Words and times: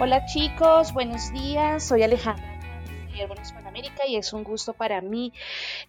Hola 0.00 0.24
chicos, 0.26 0.92
buenos 0.92 1.32
días. 1.32 1.82
Soy 1.82 2.04
Alejandra 2.04 2.46
de 3.10 3.18
Airborne 3.18 3.42
Hispanoamérica 3.42 4.06
y 4.06 4.14
es 4.14 4.32
un 4.32 4.44
gusto 4.44 4.72
para 4.72 5.00
mí 5.00 5.32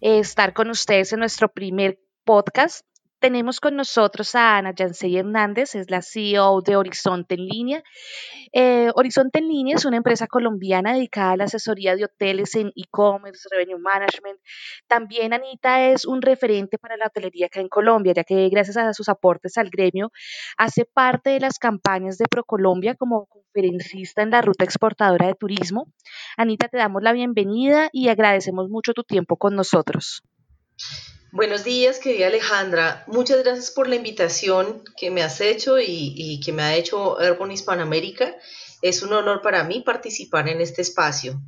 eh, 0.00 0.18
estar 0.18 0.52
con 0.52 0.68
ustedes 0.68 1.12
en 1.12 1.20
nuestro 1.20 1.48
primer 1.48 2.00
podcast. 2.24 2.84
Tenemos 3.20 3.60
con 3.60 3.76
nosotros 3.76 4.34
a 4.34 4.56
Ana 4.56 4.72
Yancey 4.74 5.18
Hernández, 5.18 5.74
es 5.74 5.90
la 5.90 6.00
CEO 6.00 6.62
de 6.62 6.76
Horizonte 6.76 7.34
en 7.34 7.44
Línea. 7.44 7.82
Eh, 8.50 8.90
Horizonte 8.94 9.40
en 9.40 9.48
Línea 9.48 9.76
es 9.76 9.84
una 9.84 9.98
empresa 9.98 10.26
colombiana 10.26 10.94
dedicada 10.94 11.32
a 11.32 11.36
la 11.36 11.44
asesoría 11.44 11.96
de 11.96 12.06
hoteles 12.06 12.54
en 12.54 12.68
e-commerce, 12.68 13.46
revenue 13.50 13.78
management. 13.78 14.40
También 14.88 15.34
Anita 15.34 15.90
es 15.90 16.06
un 16.06 16.22
referente 16.22 16.78
para 16.78 16.96
la 16.96 17.08
hotelería 17.08 17.46
acá 17.46 17.60
en 17.60 17.68
Colombia, 17.68 18.14
ya 18.14 18.24
que 18.24 18.48
gracias 18.48 18.78
a 18.78 18.94
sus 18.94 19.10
aportes 19.10 19.58
al 19.58 19.68
gremio 19.68 20.10
hace 20.56 20.86
parte 20.86 21.28
de 21.28 21.40
las 21.40 21.58
campañas 21.58 22.16
de 22.16 22.24
ProColombia 22.24 22.94
como 22.94 23.26
conferencista 23.26 24.22
en 24.22 24.30
la 24.30 24.40
ruta 24.40 24.64
exportadora 24.64 25.26
de 25.26 25.34
turismo. 25.34 25.92
Anita, 26.38 26.68
te 26.68 26.78
damos 26.78 27.02
la 27.02 27.12
bienvenida 27.12 27.90
y 27.92 28.08
agradecemos 28.08 28.70
mucho 28.70 28.94
tu 28.94 29.04
tiempo 29.04 29.36
con 29.36 29.56
nosotros. 29.56 30.22
Buenos 31.32 31.62
días, 31.62 32.00
querida 32.00 32.26
Alejandra. 32.26 33.04
Muchas 33.06 33.44
gracias 33.44 33.70
por 33.70 33.86
la 33.86 33.94
invitación 33.94 34.82
que 34.96 35.12
me 35.12 35.22
has 35.22 35.40
hecho 35.40 35.78
y, 35.78 36.40
que 36.44 36.52
me 36.52 36.62
ha 36.62 36.74
hecho 36.74 37.20
Airborne 37.20 37.54
Hispanoamérica. 37.54 38.34
Es 38.82 39.04
un 39.04 39.12
honor 39.12 39.40
para 39.40 39.62
mí 39.62 39.80
participar 39.80 40.48
en 40.48 40.60
este 40.60 40.82
espacio. 40.82 41.40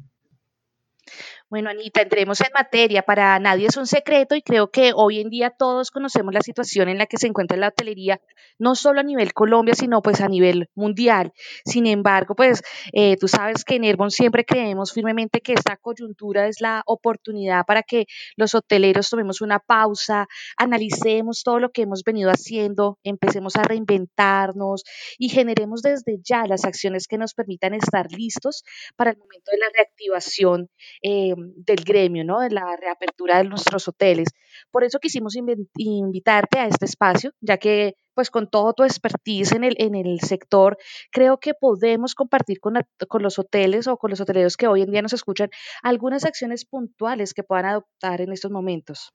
Bueno, 1.53 1.69
Anita, 1.69 2.01
entremos 2.01 2.41
en 2.41 2.47
materia. 2.55 3.03
Para 3.03 3.39
nadie 3.39 3.67
es 3.67 3.77
un 3.77 3.87
secreto 3.87 4.35
y 4.35 4.41
creo 4.41 4.71
que 4.71 4.93
hoy 4.97 5.21
en 5.21 5.29
día 5.29 5.51
todos 5.51 5.91
conocemos 5.91 6.33
la 6.33 6.41
situación 6.41 6.89
en 6.89 6.97
la 6.97 7.05
que 7.05 7.19
se 7.19 7.27
encuentra 7.27 7.59
la 7.59 7.69
hotelería, 7.69 8.23
no 8.59 8.75
solo 8.75 9.01
a 9.01 9.03
nivel 9.03 9.35
Colombia, 9.35 9.75
sino 9.75 10.01
pues 10.01 10.23
a 10.23 10.29
nivel 10.29 10.71
mundial. 10.75 11.35
Sin 11.67 11.87
embargo, 11.87 12.35
pues 12.35 12.63
eh, 12.95 13.19
tú 13.19 13.29
sabes 13.29 13.67
que 13.67 13.75
en 13.75 13.85
Airborne 13.85 14.11
siempre 14.11 14.47
creemos 14.47 14.95
firmemente 14.95 15.43
que 15.43 15.53
esta 15.53 15.77
coyuntura 15.77 16.49
es 16.49 16.63
la 16.63 16.83
oportunidad 16.87 17.67
para 17.67 17.83
que 17.83 18.07
los 18.37 18.55
hoteleros 18.55 19.11
tomemos 19.11 19.43
una 19.43 19.59
pausa, 19.59 20.29
analicemos 20.57 21.43
todo 21.43 21.59
lo 21.59 21.71
que 21.71 21.83
hemos 21.83 22.03
venido 22.03 22.31
haciendo, 22.31 22.99
empecemos 23.05 23.57
a 23.57 23.63
reinventarnos 23.63 24.85
y 25.19 25.29
generemos 25.29 25.83
desde 25.83 26.19
ya 26.25 26.47
las 26.47 26.65
acciones 26.65 27.07
que 27.07 27.19
nos 27.19 27.35
permitan 27.35 27.75
estar 27.75 28.11
listos 28.11 28.65
para 28.97 29.11
el 29.11 29.19
momento 29.19 29.51
de 29.51 29.59
la 29.59 29.67
reactivación. 29.77 30.71
Eh, 31.03 31.35
del 31.57 31.85
gremio, 31.85 32.25
¿no? 32.25 32.41
De 32.41 32.51
la 32.51 32.77
reapertura 32.77 33.39
de 33.39 33.45
nuestros 33.45 33.89
hoteles. 33.89 34.29
Por 34.71 34.85
eso 34.85 34.99
quisimos 34.99 35.37
invitarte 35.37 36.59
a 36.59 36.67
este 36.67 36.87
espacio, 36.87 37.33
ya 37.41 37.59
que 37.59 37.95
pues 38.15 38.31
con 38.31 38.49
todo 38.49 38.75
tu 38.75 38.85
expertise 38.85 39.53
en 39.53 39.65
el, 39.65 39.75
en 39.79 39.95
el 39.95 40.21
sector, 40.21 40.77
creo 41.11 41.39
que 41.39 41.55
podemos 41.55 42.15
compartir 42.15 42.61
con, 42.61 42.75
con 43.09 43.23
los 43.23 43.39
hoteles 43.39 43.87
o 43.87 43.97
con 43.97 44.11
los 44.11 44.21
hoteleros 44.21 44.57
que 44.57 44.67
hoy 44.67 44.83
en 44.83 44.91
día 44.91 45.03
nos 45.03 45.13
escuchan 45.15 45.51
algunas 45.83 46.25
acciones 46.25 46.65
puntuales 46.65 47.35
que 47.35 47.43
puedan 47.43 47.67
adoptar 47.67 48.21
en 48.21 48.33
estos 48.33 48.51
momentos. 48.51 49.13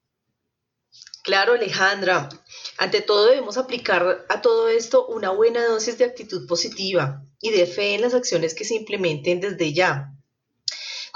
Claro, 1.24 1.54
Alejandra. 1.54 2.30
Ante 2.78 3.02
todo 3.02 3.26
debemos 3.26 3.58
aplicar 3.58 4.26
a 4.30 4.42
todo 4.42 4.70
esto 4.70 5.06
una 5.08 5.30
buena 5.32 5.66
dosis 5.66 5.98
de 5.98 6.06
actitud 6.06 6.48
positiva 6.48 7.22
y 7.42 7.52
de 7.52 7.66
fe 7.66 7.96
en 7.96 8.02
las 8.02 8.14
acciones 8.14 8.56
que 8.56 8.64
se 8.64 8.76
implementen 8.76 9.42
desde 9.42 9.74
ya. 9.74 10.14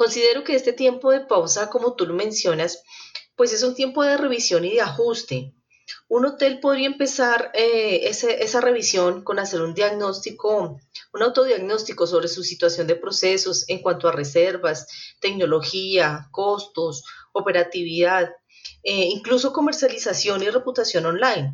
Considero 0.02 0.44
que 0.44 0.56
este 0.56 0.74
tiempo 0.74 1.12
de 1.12 1.20
pausa, 1.20 1.70
como 1.70 1.94
tú 1.94 2.08
lo 2.08 2.16
mencionas, 2.16 2.82
pues 3.36 3.54
es 3.54 3.62
un 3.62 3.76
tiempo 3.76 4.04
de 4.04 4.18
revisión 4.18 4.66
y 4.66 4.72
de 4.72 4.82
ajuste. 4.82 5.54
Un 6.08 6.26
hotel 6.26 6.60
podría 6.60 6.88
empezar 6.88 7.52
eh, 7.54 8.10
esa 8.10 8.62
revisión 8.62 9.24
con 9.24 9.38
hacer 9.38 9.62
un 9.62 9.76
diagnóstico, 9.76 10.80
un 11.14 11.22
autodiagnóstico 11.22 12.08
sobre 12.08 12.30
su 12.30 12.42
situación 12.42 12.88
de 12.88 12.96
procesos 12.96 13.70
en 13.70 13.84
cuanto 13.84 14.08
a 14.08 14.12
reservas, 14.12 14.88
tecnología, 15.20 16.30
costos, 16.32 17.04
operatividad, 17.32 18.32
eh, 18.82 19.06
incluso 19.06 19.54
comercialización 19.54 20.42
y 20.42 20.50
reputación 20.50 21.06
online. 21.06 21.54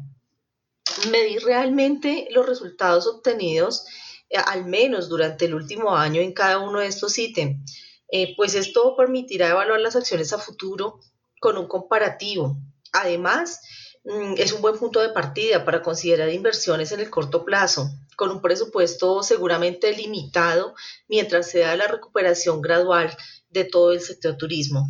Medir 1.12 1.44
realmente 1.44 2.30
los 2.32 2.46
resultados 2.46 3.08
obtenidos, 3.08 3.84
eh, 4.30 4.38
al 4.38 4.64
menos 4.64 5.10
durante 5.10 5.44
el 5.44 5.54
último 5.54 5.98
año, 5.98 6.22
en 6.22 6.32
cada 6.32 6.60
uno 6.60 6.80
de 6.80 6.88
estos 6.88 7.20
ítems 7.20 7.87
eh, 8.10 8.36
pues 8.36 8.56
esto 8.56 8.96
permitirá 8.96 9.50
evaluar 9.50 9.80
las 9.80 9.96
acciones 9.96 10.34
a 10.34 10.38
futuro 10.38 11.00
con 11.40 11.58
un 11.58 11.68
comparativo. 11.68 12.58
Además, 12.94 13.62
mm, 14.06 14.36
es 14.38 14.54
un 14.54 14.62
buen 14.62 14.78
punto 14.78 15.02
de 15.02 15.10
partida 15.10 15.66
para 15.66 15.82
considerar 15.82 16.30
inversiones 16.30 16.92
en 16.92 17.00
el 17.00 17.10
corto 17.10 17.44
plazo, 17.44 17.90
con 18.16 18.32
un 18.32 18.42
presupuesto 18.42 19.22
seguramente 19.24 19.96
limitado 19.96 20.74
mientras 21.08 21.50
se 21.50 21.60
da 21.60 21.76
la 21.76 21.88
recuperación 21.88 22.62
gradual 22.62 23.16
de 23.50 23.66
todo 23.66 23.92
el 23.92 24.02
sector 24.02 24.36
turismo. 24.38 24.88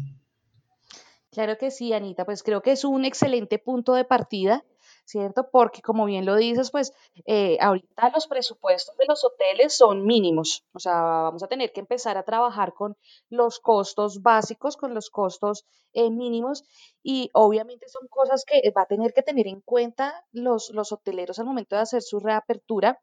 Claro 1.31 1.57
que 1.57 1.69
sí, 1.69 1.93
Anita, 1.93 2.25
pues 2.25 2.41
creo 2.41 2.61
que 2.61 2.71
es 2.71 2.83
un 2.83 3.05
excelente 3.05 3.59
punto 3.59 3.93
de 3.93 4.05
partida 4.05 4.63
¿cierto? 5.07 5.49
Porque 5.49 5.81
como 5.81 6.05
bien 6.05 6.25
lo 6.25 6.35
dices, 6.35 6.69
pues 6.69 6.93
eh, 7.25 7.57
ahorita 7.61 8.11
los 8.13 8.27
presupuestos 8.27 8.95
de 8.97 9.05
los 9.07 9.23
hoteles 9.23 9.75
son 9.75 10.05
mínimos, 10.05 10.65
o 10.73 10.79
sea, 10.79 10.93
vamos 11.01 11.43
a 11.43 11.47
tener 11.47 11.71
que 11.71 11.79
empezar 11.79 12.17
a 12.17 12.23
trabajar 12.23 12.73
con 12.73 12.97
los 13.29 13.59
costos 13.59 14.21
básicos, 14.21 14.75
con 14.75 14.93
los 14.93 15.09
costos 15.09 15.65
eh, 15.93 16.09
mínimos. 16.11 16.65
Y 17.01 17.29
obviamente 17.33 17.87
son 17.87 18.07
cosas 18.09 18.43
que 18.45 18.61
va 18.75 18.81
a 18.81 18.85
tener 18.85 19.13
que 19.13 19.23
tener 19.23 19.47
en 19.47 19.61
cuenta 19.61 20.25
los, 20.33 20.71
los 20.71 20.91
hoteleros 20.91 21.39
al 21.39 21.45
momento 21.45 21.75
de 21.77 21.83
hacer 21.83 22.01
su 22.01 22.19
reapertura. 22.19 22.99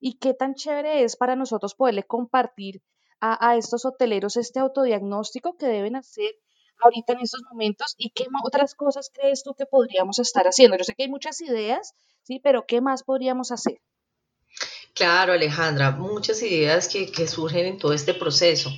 Y 0.00 0.18
qué 0.18 0.32
tan 0.32 0.54
chévere 0.54 1.04
es 1.04 1.16
para 1.16 1.36
nosotros 1.36 1.74
poderle 1.74 2.04
compartir 2.04 2.82
a, 3.20 3.50
a 3.50 3.56
estos 3.56 3.84
hoteleros 3.84 4.36
este 4.36 4.60
autodiagnóstico 4.60 5.56
que 5.56 5.66
deben 5.66 5.96
hacer 5.96 6.32
ahorita 6.82 7.14
en 7.14 7.20
estos 7.20 7.42
momentos 7.50 7.94
y 7.98 8.10
qué 8.10 8.26
otras 8.44 8.74
cosas 8.74 9.10
crees 9.12 9.42
tú 9.42 9.54
que 9.54 9.66
podríamos 9.66 10.18
estar 10.18 10.46
haciendo. 10.46 10.76
Yo 10.76 10.84
sé 10.84 10.94
que 10.94 11.04
hay 11.04 11.08
muchas 11.08 11.40
ideas, 11.40 11.94
sí, 12.22 12.40
pero 12.42 12.66
¿qué 12.66 12.80
más 12.80 13.02
podríamos 13.02 13.52
hacer? 13.52 13.80
Claro, 14.94 15.32
Alejandra, 15.32 15.92
muchas 15.92 16.42
ideas 16.42 16.88
que, 16.88 17.26
surgen 17.26 17.66
en 17.66 17.78
todo 17.78 17.94
este 17.94 18.12
proceso. 18.12 18.70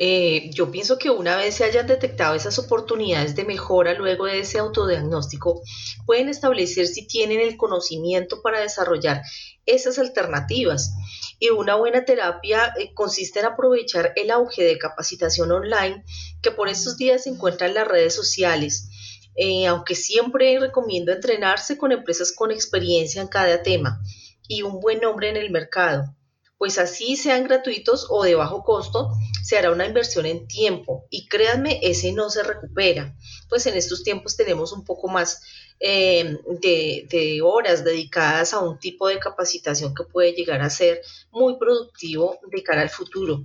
Eh, 0.00 0.50
yo 0.52 0.70
pienso 0.70 0.96
que 0.96 1.10
una 1.10 1.36
vez 1.36 1.56
se 1.56 1.64
hayan 1.64 1.88
detectado 1.88 2.36
esas 2.36 2.58
oportunidades 2.60 3.34
de 3.34 3.44
mejora 3.44 3.94
luego 3.94 4.26
de 4.26 4.40
ese 4.40 4.58
autodiagnóstico, 4.58 5.62
pueden 6.06 6.28
establecer 6.28 6.86
si 6.86 7.06
tienen 7.06 7.40
el 7.40 7.56
conocimiento 7.56 8.40
para 8.40 8.60
desarrollar 8.60 9.22
esas 9.66 9.98
alternativas. 9.98 10.94
Y 11.40 11.50
una 11.50 11.74
buena 11.74 12.04
terapia 12.04 12.72
eh, 12.78 12.94
consiste 12.94 13.40
en 13.40 13.46
aprovechar 13.46 14.12
el 14.16 14.30
auge 14.30 14.62
de 14.62 14.78
capacitación 14.78 15.50
online 15.50 16.04
que 16.42 16.52
por 16.52 16.68
estos 16.68 16.96
días 16.96 17.24
se 17.24 17.30
encuentra 17.30 17.66
en 17.66 17.74
las 17.74 17.88
redes 17.88 18.14
sociales. 18.14 18.88
Eh, 19.34 19.66
aunque 19.66 19.94
siempre 19.94 20.58
recomiendo 20.58 21.12
entrenarse 21.12 21.78
con 21.78 21.92
empresas 21.92 22.32
con 22.32 22.50
experiencia 22.50 23.22
en 23.22 23.28
cada 23.28 23.62
tema 23.62 24.00
y 24.48 24.62
un 24.62 24.80
buen 24.80 25.00
nombre 25.00 25.28
en 25.28 25.36
el 25.36 25.50
mercado, 25.50 26.12
pues 26.58 26.78
así 26.78 27.16
sean 27.16 27.44
gratuitos 27.44 28.06
o 28.10 28.24
de 28.24 28.34
bajo 28.34 28.64
costo, 28.64 29.12
se 29.42 29.56
hará 29.56 29.70
una 29.70 29.86
inversión 29.86 30.26
en 30.26 30.48
tiempo. 30.48 31.06
Y 31.08 31.28
créanme, 31.28 31.78
ese 31.82 32.12
no 32.12 32.28
se 32.30 32.42
recupera, 32.42 33.16
pues 33.48 33.66
en 33.66 33.76
estos 33.76 34.02
tiempos 34.02 34.36
tenemos 34.36 34.72
un 34.72 34.84
poco 34.84 35.08
más 35.08 35.40
eh, 35.80 36.38
de, 36.60 37.40
horas 37.42 37.84
dedicadas 37.84 38.52
a 38.52 38.58
un 38.58 38.80
tipo 38.80 39.06
de 39.06 39.20
capacitación 39.20 39.94
que 39.94 40.02
puede 40.02 40.32
llegar 40.32 40.60
a 40.60 40.70
ser 40.70 41.00
muy 41.30 41.56
productivo 41.56 42.38
de 42.50 42.62
cara 42.64 42.82
al 42.82 42.90
futuro. 42.90 43.44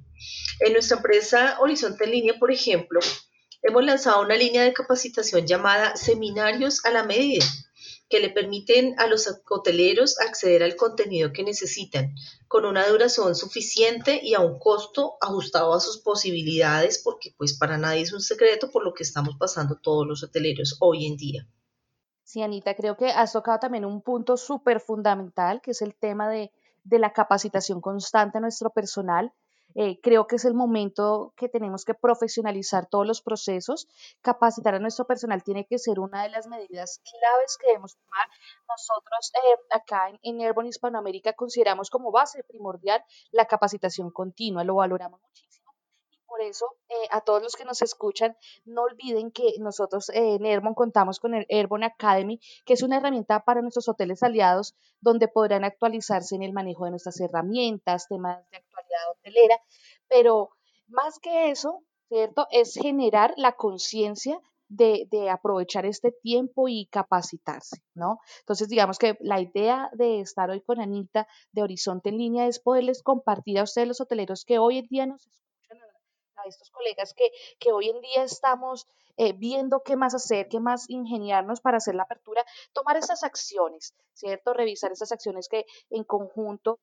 En 0.59 0.74
nuestra 0.74 0.97
empresa 0.97 1.57
Horizonte 1.59 2.06
en 2.06 2.12
Línea, 2.12 2.40
por 2.40 2.51
ejemplo, 2.51 3.00
hemos 3.62 3.84
lanzado 3.84 4.22
una 4.22 4.35
línea 4.35 4.63
de 4.63 4.74
capacitación 4.74 5.45
llamada 5.45 5.95
Seminarios 5.95 6.84
a 6.85 6.90
la 6.90 7.03
Medida, 7.03 7.45
que 8.09 8.19
le 8.19 8.29
permiten 8.29 8.93
a 8.99 9.07
los 9.07 9.27
hoteleros 9.49 10.19
acceder 10.19 10.63
al 10.63 10.75
contenido 10.75 11.31
que 11.33 11.44
necesitan, 11.44 12.13
con 12.47 12.65
una 12.65 12.88
duración 12.88 13.35
suficiente 13.35 14.19
y 14.21 14.35
a 14.35 14.39
un 14.39 14.59
costo 14.59 15.17
ajustado 15.21 15.73
a 15.73 15.79
sus 15.79 16.00
posibilidades, 16.00 17.01
porque 17.03 17.33
pues 17.38 17.57
para 17.57 17.77
nadie 17.77 18.01
es 18.01 18.13
un 18.13 18.21
secreto 18.21 18.69
por 18.71 18.83
lo 18.83 18.94
que 18.94 19.03
estamos 19.03 19.35
pasando 19.39 19.79
todos 19.79 20.05
los 20.05 20.23
hoteleros 20.23 20.77
hoy 20.79 21.07
en 21.07 21.17
día. 21.17 21.47
Sí, 22.23 22.41
Anita, 22.41 22.73
creo 22.75 22.95
que 22.95 23.07
has 23.07 23.33
tocado 23.33 23.59
también 23.59 23.85
un 23.85 24.01
punto 24.01 24.38
súper 24.38 24.79
fundamental, 24.79 25.61
que 25.61 25.71
es 25.71 25.81
el 25.81 25.94
tema 25.95 26.29
de, 26.29 26.51
la 26.83 27.13
capacitación 27.13 27.81
constante 27.81 28.38
de 28.38 28.41
nuestro 28.41 28.69
personal. 28.69 29.33
Eh, 29.75 29.99
creo 30.01 30.27
que 30.27 30.35
es 30.35 30.45
el 30.45 30.53
momento 30.53 31.33
que 31.35 31.49
tenemos 31.49 31.85
que 31.85 31.93
profesionalizar 31.93 32.87
todos 32.87 33.07
los 33.07 33.21
procesos. 33.21 33.87
Capacitar 34.21 34.75
a 34.75 34.79
nuestro 34.79 35.05
personal 35.05 35.43
tiene 35.43 35.65
que 35.65 35.79
ser 35.79 35.99
una 35.99 36.23
de 36.23 36.29
las 36.29 36.47
medidas 36.47 37.01
claves 37.03 37.57
que 37.57 37.67
debemos 37.67 37.95
tomar. 37.95 38.27
Nosotros 38.67 39.31
eh, 39.35 39.59
acá 39.71 40.09
en, 40.09 40.19
en 40.21 40.41
Airborne 40.41 40.69
Hispanoamérica 40.69 41.33
consideramos 41.33 41.89
como 41.89 42.11
base 42.11 42.43
primordial 42.43 43.03
la 43.31 43.45
capacitación 43.45 44.11
continua, 44.11 44.63
lo 44.63 44.75
valoramos 44.75 45.21
muchísimo 45.21 45.53
por 46.33 46.41
eso, 46.41 46.65
eh, 46.89 47.07
a 47.11 47.21
todos 47.21 47.43
los 47.43 47.55
que 47.55 47.63
nos 47.63 47.83
escuchan, 47.83 48.35
no 48.65 48.81
olviden 48.81 49.31
que 49.31 49.53
nosotros 49.59 50.09
eh, 50.09 50.33
en 50.33 50.45
Airborne 50.47 50.73
contamos 50.73 51.19
con 51.19 51.35
el 51.35 51.45
Airborne 51.47 51.85
Academy, 51.85 52.39
que 52.65 52.73
es 52.73 52.81
una 52.81 52.97
herramienta 52.97 53.41
para 53.41 53.61
nuestros 53.61 53.87
hoteles 53.87 54.23
aliados, 54.23 54.75
donde 54.99 55.27
podrán 55.27 55.63
actualizarse 55.63 56.33
en 56.35 56.41
el 56.41 56.51
manejo 56.51 56.85
de 56.85 56.89
nuestras 56.89 57.19
herramientas, 57.19 58.07
temas 58.07 58.39
de 58.49 58.57
actualidad 58.57 58.72
hotelera, 59.12 59.60
pero 60.07 60.50
más 60.88 61.19
que 61.19 61.50
eso, 61.51 61.84
¿cierto? 62.07 62.48
Es 62.51 62.75
generar 62.75 63.34
la 63.38 63.54
conciencia 63.54 64.40
de, 64.75 65.30
aprovechar 65.30 65.86
este 65.86 66.12
tiempo 66.12 66.68
y 66.68 66.88
capacitarse, 66.88 67.78
¿no? 67.94 68.19
Entonces, 68.40 68.69
digamos 68.69 68.98
que 68.98 69.18
la 69.19 69.40
idea 69.40 69.90
de 69.94 70.22
estar 70.22 70.50
hoy 70.50 70.62
con 70.62 70.81
Anita 70.81 71.28
de 71.51 71.62
Horizonte 71.62 72.10
en 72.10 72.18
línea 72.18 72.48
es 72.48 72.60
poderles 72.60 73.04
compartir 73.04 73.60
a 73.60 73.63
ustedes 73.63 73.88
los 73.88 74.01
hoteleros 74.01 74.45
que 74.45 74.60
hoy 74.60 74.80
en 74.80 74.88
día 74.88 75.06
nos 75.06 75.25
escuchan, 75.28 75.80
a, 76.36 76.48
estos 76.48 76.72
colegas 76.72 77.13
que, 77.13 77.30
que 77.60 77.72
hoy 77.72 77.90
en 77.90 78.01
día 78.01 78.24
estamos 78.24 78.88
eh, 79.18 79.34
viendo 79.34 79.84
qué 79.84 79.95
más 79.95 80.16
hacer, 80.16 80.48
qué 80.50 80.60
más 80.60 80.90
ingeniarnos 80.90 81.62
para 81.62 81.78
hacer 81.78 81.94
la 81.95 82.04
apertura, 82.04 82.44
tomar 82.74 82.98
esas 82.98 83.24
acciones, 83.24 83.94
¿cierto? 84.13 84.54
Revisar 84.54 84.92
esas 84.92 85.12
acciones 85.12 85.48
que 85.48 85.66
en 85.92 86.04
conjunto 86.04 86.80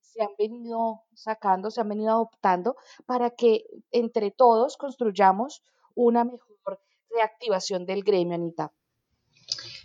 se 0.00 0.22
han 0.22 0.30
venido 0.38 1.02
sacando, 1.14 1.70
se 1.70 1.80
han 1.80 1.88
venido 1.88 2.10
adoptando 2.10 2.76
para 3.06 3.30
que 3.30 3.64
entre 3.90 4.30
todos 4.30 4.76
construyamos 4.76 5.62
una 5.94 6.24
mejor 6.24 6.80
reactivación 7.10 7.86
del 7.86 8.02
gremio, 8.02 8.34
Anita. 8.34 8.72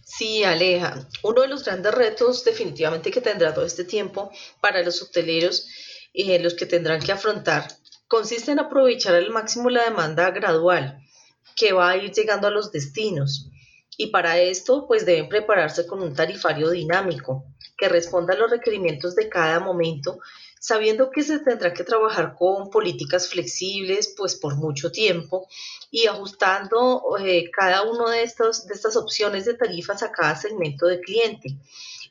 Sí, 0.03 0.43
Aleja. 0.43 1.07
Uno 1.23 1.41
de 1.41 1.47
los 1.47 1.63
grandes 1.63 1.93
retos 1.93 2.43
definitivamente 2.43 3.11
que 3.11 3.21
tendrá 3.21 3.53
todo 3.53 3.65
este 3.65 3.85
tiempo 3.85 4.31
para 4.59 4.83
los 4.83 5.01
hoteleros 5.01 5.67
y 6.13 6.38
los 6.39 6.55
que 6.55 6.65
tendrán 6.65 7.01
que 7.01 7.11
afrontar 7.11 7.67
consiste 8.07 8.51
en 8.51 8.59
aprovechar 8.59 9.15
al 9.15 9.29
máximo 9.29 9.69
la 9.69 9.85
demanda 9.85 10.29
gradual 10.31 11.01
que 11.55 11.71
va 11.71 11.91
a 11.91 11.97
ir 11.97 12.11
llegando 12.11 12.47
a 12.47 12.51
los 12.51 12.71
destinos. 12.71 13.50
Y 13.97 14.07
para 14.07 14.39
esto, 14.39 14.88
pues 14.88 15.05
deben 15.05 15.29
prepararse 15.29 15.85
con 15.85 16.01
un 16.01 16.13
tarifario 16.13 16.69
dinámico 16.69 17.45
que 17.77 17.89
responda 17.89 18.33
a 18.33 18.38
los 18.38 18.51
requerimientos 18.51 19.15
de 19.15 19.29
cada 19.29 19.59
momento, 19.59 20.19
sabiendo 20.59 21.09
que 21.09 21.23
se 21.23 21.39
tendrá 21.39 21.73
que 21.73 21.83
trabajar 21.83 22.35
con 22.38 22.69
políticas 22.69 23.27
flexibles, 23.29 24.13
pues 24.15 24.35
por 24.35 24.55
mucho 24.55 24.91
tiempo, 24.91 25.47
y 25.89 26.05
ajustando 26.05 27.03
eh, 27.19 27.49
cada 27.51 27.81
una 27.83 28.11
de, 28.11 28.19
de 28.19 28.73
estas 28.73 28.95
opciones 28.95 29.45
de 29.45 29.55
tarifas 29.55 30.03
a 30.03 30.11
cada 30.11 30.35
segmento 30.35 30.85
de 30.85 31.01
cliente 31.01 31.57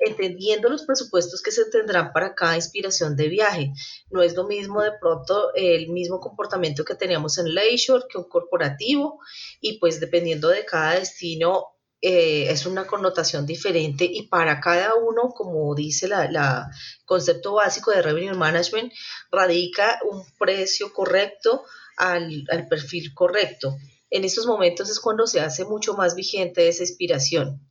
entendiendo 0.01 0.69
los 0.69 0.85
presupuestos 0.85 1.43
que 1.43 1.53
se 1.53 1.67
tendrán 1.67 2.13
para 2.13 2.35
cada 2.35 2.57
inspiración 2.57 3.17
de 3.17 3.29
viaje. 3.29 3.73
No 4.11 4.23
es 4.23 4.35
lo 4.35 4.47
mismo 4.47 4.83
de 4.83 4.93
pronto 4.99 5.53
el 5.55 5.89
mismo 5.91 6.21
comportamiento 6.21 6.85
que 6.85 6.95
teníamos 6.95 7.39
en 7.39 7.55
Leisure 7.55 8.05
que 8.11 8.19
un 8.19 8.29
corporativo 8.29 9.21
y 9.61 9.79
pues 9.79 10.01
dependiendo 10.01 10.49
de 10.49 10.65
cada 10.65 10.95
destino 10.95 11.67
eh, 12.03 12.51
es 12.51 12.65
una 12.65 12.87
connotación 12.87 13.45
diferente 13.45 14.07
y 14.11 14.23
para 14.29 14.59
cada 14.61 14.95
uno, 14.95 15.29
como 15.35 15.75
dice 15.75 16.07
el 16.07 16.33
la 16.33 16.71
concepto 17.05 17.55
básico 17.55 17.91
de 17.91 18.01
Revenue 18.01 18.37
Management, 18.37 18.91
radica 19.31 20.01
un 20.11 20.25
precio 20.39 20.95
correcto 20.95 21.63
al, 21.99 22.45
al 22.51 22.69
perfil 22.69 23.13
correcto. 23.13 23.77
En 24.09 24.25
estos 24.25 24.47
momentos 24.47 24.89
es 24.89 24.99
cuando 24.99 25.27
se 25.27 25.41
hace 25.41 25.67
mucho 25.67 25.95
más 25.95 26.15
vigente 26.15 26.69
esa 26.69 26.85
inspiración. 26.85 27.70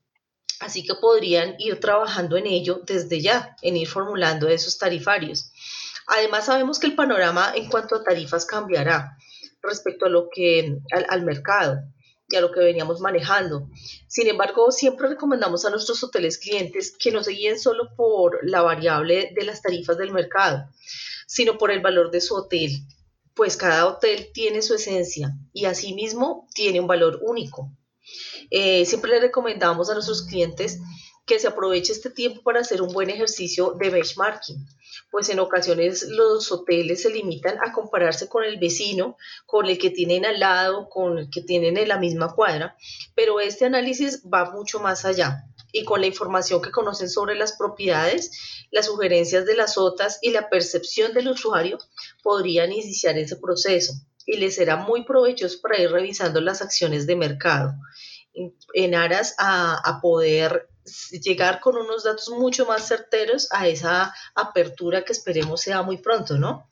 Así 0.59 0.83
que 0.83 0.95
podrían 0.95 1.55
ir 1.57 1.79
trabajando 1.79 2.35
en 2.37 2.47
ello 2.47 2.81
desde 2.85 3.21
ya, 3.21 3.55
en 3.61 3.77
ir 3.77 3.87
formulando 3.87 4.49
esos 4.49 4.77
tarifarios. 4.77 5.51
Además, 6.07 6.45
sabemos 6.45 6.79
que 6.79 6.87
el 6.87 6.95
panorama 6.95 7.53
en 7.55 7.69
cuanto 7.69 7.95
a 7.95 8.03
tarifas 8.03 8.45
cambiará 8.45 9.17
respecto 9.61 10.05
a 10.05 10.09
lo 10.09 10.29
que 10.29 10.79
al, 10.91 11.21
mercado 11.23 11.79
y 12.27 12.35
a 12.35 12.41
lo 12.41 12.51
que 12.51 12.59
veníamos 12.61 12.99
manejando. 12.99 13.69
Sin 14.07 14.27
embargo, 14.27 14.71
siempre 14.71 15.07
recomendamos 15.07 15.65
a 15.65 15.69
nuestros 15.69 16.03
hoteles 16.03 16.37
clientes 16.37 16.95
que 16.97 17.11
no 17.11 17.23
se 17.23 17.31
guíen 17.31 17.59
solo 17.59 17.95
por 17.95 18.39
la 18.43 18.61
variable 18.61 19.31
de 19.35 19.45
las 19.45 19.61
tarifas 19.61 19.97
del 19.97 20.11
mercado, 20.11 20.69
sino 21.27 21.57
por 21.57 21.71
el 21.71 21.81
valor 21.81 22.11
de 22.11 22.21
su 22.21 22.35
hotel, 22.35 22.71
pues 23.33 23.55
cada 23.55 23.85
hotel 23.85 24.31
tiene 24.33 24.61
su 24.61 24.75
esencia 24.75 25.31
y 25.53 25.65
asimismo 25.65 26.47
tiene 26.53 26.79
un 26.79 26.87
valor 26.87 27.19
único. 27.21 27.71
Eh, 28.49 28.85
siempre 28.85 29.11
le 29.11 29.19
recomendamos 29.19 29.89
a 29.89 29.93
nuestros 29.93 30.23
clientes 30.23 30.79
que 31.29 31.37
se 31.37 31.47
aproveche 31.47 31.93
este 31.93 32.09
tiempo 32.09 32.41
para 32.41 32.61
hacer 32.61 32.81
un 32.81 32.91
buen 32.91 33.11
ejercicio 33.11 33.75
de 33.79 33.91
benchmarking, 33.91 34.65
pues 35.11 35.29
en 35.29 35.39
ocasiones 35.39 36.07
los 36.09 36.51
hoteles 36.51 37.03
se 37.03 37.11
limitan 37.11 37.59
a 37.63 37.71
compararse 37.71 38.27
con 38.27 38.43
el 38.43 38.57
vecino, 38.57 39.15
con 39.45 39.67
el 39.67 39.77
que 39.77 39.91
tienen 39.91 40.25
al 40.25 40.39
lado, 40.39 40.89
con 40.89 41.19
el 41.19 41.29
que 41.29 41.41
tienen 41.41 41.77
en 41.77 41.87
la 41.87 41.99
misma 41.99 42.33
cuadra, 42.33 42.75
pero 43.13 43.39
este 43.39 43.65
análisis 43.65 44.23
va 44.23 44.49
mucho 44.49 44.79
más 44.79 45.05
allá 45.05 45.45
y 45.71 45.83
con 45.83 46.01
la 46.01 46.07
información 46.07 46.63
que 46.63 46.71
conocen 46.71 47.11
sobre 47.11 47.35
las 47.35 47.53
propiedades, 47.53 48.31
las 48.71 48.87
sugerencias 48.87 49.45
de 49.45 49.55
las 49.55 49.77
OTAs 49.77 50.17
y 50.23 50.31
la 50.31 50.49
percepción 50.49 51.13
del 51.13 51.29
usuario 51.29 51.77
podrían 52.23 52.71
iniciar 52.71 53.19
ese 53.19 53.35
proceso 53.35 53.93
y 54.29 54.37
les 54.37 54.55
será 54.55 54.75
muy 54.75 55.03
provechoso 55.03 55.59
para 55.59 55.79
ir 55.79 55.91
revisando 55.91 56.39
las 56.39 56.61
acciones 56.61 57.07
de 57.07 57.15
mercado 57.15 57.73
en 58.73 58.93
aras 58.93 59.35
a, 59.39 59.99
poder 60.01 60.69
llegar 61.11 61.59
con 61.59 61.75
unos 61.75 62.03
datos 62.03 62.29
mucho 62.29 62.65
más 62.67 62.87
certeros 62.87 63.49
a 63.51 63.67
esa 63.67 64.13
apertura 64.35 65.03
que 65.03 65.13
esperemos 65.13 65.61
sea 65.61 65.81
muy 65.81 65.97
pronto, 65.97 66.37
¿no? 66.37 66.69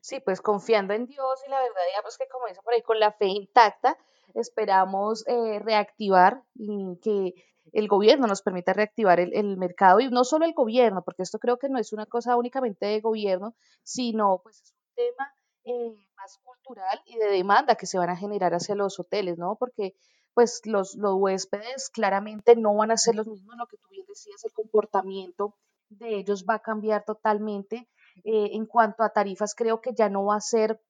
Sí, 0.00 0.20
pues 0.20 0.40
confiando 0.40 0.94
en 0.94 1.06
Dios 1.06 1.40
y 1.44 1.50
la 1.50 1.60
verdad, 1.60 1.82
digamos 1.90 2.16
que 2.16 2.28
como 2.28 2.46
dice 2.46 2.62
por 2.62 2.72
ahí, 2.72 2.82
con 2.82 3.00
la 3.00 3.12
fe 3.12 3.26
intacta, 3.26 3.98
esperamos 4.34 5.26
eh, 5.26 5.58
reactivar 5.58 6.42
y 6.54 6.98
que 7.02 7.34
el 7.72 7.88
gobierno 7.88 8.28
nos 8.28 8.42
permita 8.42 8.72
reactivar 8.72 9.18
el, 9.18 9.56
mercado 9.56 10.00
y 10.00 10.08
no 10.08 10.24
solo 10.24 10.44
el 10.44 10.54
gobierno, 10.54 11.02
porque 11.02 11.24
esto 11.24 11.40
creo 11.40 11.58
que 11.58 11.68
no 11.68 11.78
es 11.78 11.92
una 11.92 12.06
cosa 12.06 12.36
únicamente 12.36 12.86
de 12.86 13.00
gobierno, 13.00 13.54
sino 13.82 14.40
pues 14.42 14.62
es 14.62 14.72
un 14.72 14.94
tema 14.94 15.34
eh, 15.64 15.94
más 16.16 16.38
cultural 16.42 17.02
y 17.06 17.18
de 17.18 17.30
demanda 17.30 17.74
que 17.74 17.86
se 17.86 17.98
van 17.98 18.10
a 18.10 18.16
generar 18.16 18.54
hacia 18.54 18.74
los 18.74 18.98
hoteles, 18.98 19.38
¿no? 19.38 19.56
Porque 19.56 19.94
pues 20.34 20.62
los, 20.64 20.94
los 20.94 21.14
huéspedes 21.14 21.90
claramente 21.90 22.56
no 22.56 22.74
van 22.74 22.90
a 22.90 22.96
ser 22.96 23.14
los 23.14 23.26
mismos, 23.26 23.56
lo 23.56 23.66
que 23.66 23.76
tú 23.76 23.88
bien 23.90 24.06
decías, 24.06 24.44
el 24.44 24.52
comportamiento 24.52 25.56
de 25.88 26.16
ellos 26.16 26.44
va 26.48 26.54
a 26.54 26.62
cambiar 26.62 27.04
totalmente. 27.04 27.88
Eh, 28.24 28.50
en 28.52 28.66
cuanto 28.66 29.02
a 29.02 29.10
tarifas, 29.10 29.54
creo 29.54 29.80
que 29.80 29.94
ya 29.94 30.08
no 30.08 30.26
va 30.26 30.36
a 30.36 30.40
ser 30.40 30.80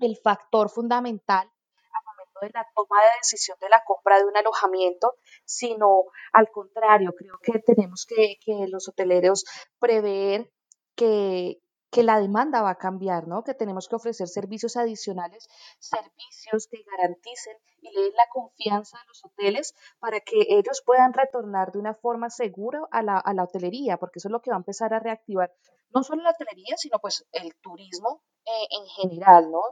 el 0.00 0.16
factor 0.16 0.68
fundamental 0.68 1.46
al 1.46 2.04
momento 2.04 2.40
de 2.42 2.50
la 2.52 2.66
toma 2.74 3.00
de 3.00 3.18
decisión 3.20 3.56
de 3.60 3.68
la 3.68 3.82
compra 3.84 4.18
de 4.18 4.24
un 4.24 4.36
alojamiento, 4.36 5.14
sino 5.44 6.04
al 6.32 6.50
contrario, 6.50 7.14
creo 7.16 7.38
que 7.42 7.60
tenemos 7.60 8.06
que, 8.06 8.38
que 8.44 8.66
los 8.68 8.88
hoteleros 8.88 9.44
prever 9.78 10.50
que, 10.96 11.60
que 11.94 12.02
la 12.02 12.18
demanda 12.18 12.60
va 12.60 12.70
a 12.70 12.82
cambiar, 12.86 13.28
¿no? 13.28 13.44
Que 13.44 13.54
tenemos 13.54 13.88
que 13.88 13.94
ofrecer 13.96 14.26
servicios 14.28 14.76
adicionales, 14.76 15.48
servicios 15.78 16.66
que 16.70 16.84
garanticen 16.90 17.56
y 17.80 17.90
le 17.94 18.02
den 18.02 18.16
la 18.16 18.26
confianza 18.32 18.98
a 18.98 19.06
los 19.06 19.24
hoteles 19.24 19.74
para 20.00 20.18
que 20.20 20.38
ellos 20.48 20.82
puedan 20.84 21.12
retornar 21.12 21.70
de 21.70 21.78
una 21.78 21.94
forma 21.94 22.30
segura 22.30 22.80
a 22.90 23.02
la, 23.02 23.18
a 23.18 23.32
la 23.32 23.44
hotelería, 23.44 23.96
porque 23.98 24.18
eso 24.18 24.28
es 24.28 24.32
lo 24.32 24.40
que 24.42 24.50
va 24.50 24.56
a 24.56 24.64
empezar 24.64 24.92
a 24.92 24.98
reactivar 24.98 25.52
no 25.94 26.02
solo 26.02 26.22
la 26.24 26.30
hotelería, 26.30 26.76
sino 26.76 26.98
pues 26.98 27.24
el 27.30 27.54
turismo 27.60 28.22
eh, 28.44 28.66
en 28.70 28.86
general, 28.88 29.50
¿no? 29.52 29.62